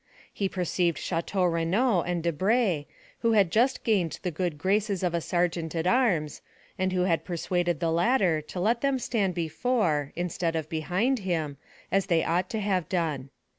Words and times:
He 0.33 0.49
perceived 0.49 0.97
Château 0.97 1.53
Renaud 1.53 2.01
and 2.07 2.23
Debray, 2.23 2.85
who 3.19 3.33
had 3.33 3.51
just 3.51 3.83
gained 3.83 4.19
the 4.23 4.31
good 4.31 4.57
graces 4.57 5.03
of 5.03 5.13
a 5.13 5.21
sergeant 5.21 5.75
at 5.75 5.85
arms, 5.85 6.41
and 6.75 6.91
who 6.91 7.01
had 7.01 7.23
persuaded 7.23 7.79
the 7.79 7.91
latter 7.91 8.41
to 8.41 8.59
let 8.59 8.81
them 8.81 8.97
stand 8.97 9.35
before, 9.35 10.11
instead 10.15 10.55
of 10.55 10.69
behind 10.69 11.19
him, 11.19 11.57
as 11.91 12.07
they 12.07 12.23
ought 12.23 12.49
to 12.49 12.59
have 12.59 12.89
done. 12.89 13.29